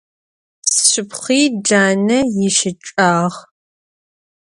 Sşşıpxhui 0.73 1.41
cane 1.67 2.19
yişıç'ağ. 2.37 3.11